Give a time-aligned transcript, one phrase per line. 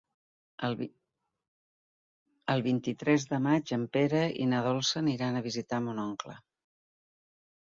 [2.55, 6.41] El vint-i-tres de maig en Pere i na Dolça aniran a visitar mon oncle.